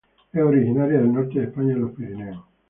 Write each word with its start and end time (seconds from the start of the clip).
Es 0.33 0.41
originaria 0.41 0.97
del 0.97 1.13
norte 1.13 1.37
de 1.39 1.45
España 1.45 1.73
en 1.73 1.81
los 1.81 1.91
Pirineos. 1.91 2.43